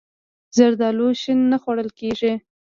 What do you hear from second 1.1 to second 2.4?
شین نه خوړل کېږي.